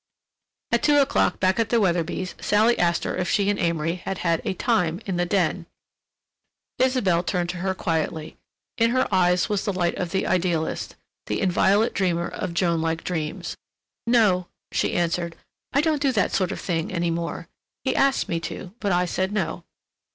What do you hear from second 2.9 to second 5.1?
her if she and Amory had had a "time"